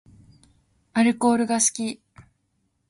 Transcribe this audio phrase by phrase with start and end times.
[0.93, 2.01] アルコールが好き